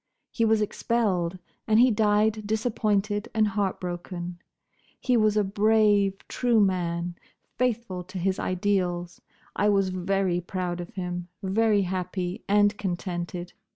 [0.31, 4.39] He was expelled, and he died disappointed and heartbroken.
[4.99, 7.13] He was a brave, true man,
[7.59, 9.21] faithful to his ideals.
[9.55, 13.53] I was very proud of him; very happy and contented.